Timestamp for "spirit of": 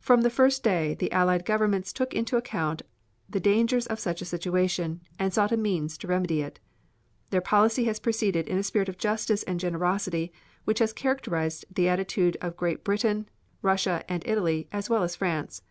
8.64-8.98